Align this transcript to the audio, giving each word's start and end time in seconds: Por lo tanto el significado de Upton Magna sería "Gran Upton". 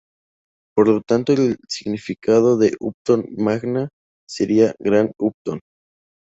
Por 0.75 0.87
lo 0.87 1.01
tanto 1.01 1.31
el 1.33 1.57
significado 1.69 2.57
de 2.57 2.75
Upton 2.79 3.27
Magna 3.37 3.87
sería 4.27 4.73
"Gran 4.79 5.11
Upton". 5.19 5.59